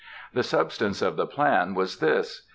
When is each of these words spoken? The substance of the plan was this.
The 0.33 0.41
substance 0.41 1.03
of 1.03 1.15
the 1.15 1.27
plan 1.27 1.75
was 1.75 1.97
this. 1.97 2.47